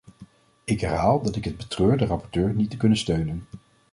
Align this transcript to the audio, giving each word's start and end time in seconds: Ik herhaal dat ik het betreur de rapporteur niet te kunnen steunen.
Ik 0.63 0.81
herhaal 0.81 1.21
dat 1.21 1.35
ik 1.35 1.43
het 1.45 1.57
betreur 1.57 1.97
de 1.97 2.05
rapporteur 2.05 2.53
niet 2.53 2.69
te 2.69 2.77
kunnen 2.77 2.97
steunen. 2.97 3.45